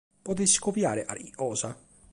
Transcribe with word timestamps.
Podes 0.23 0.49
iscobiare 0.49 1.05
carchi 1.05 1.29
cosa? 1.31 1.77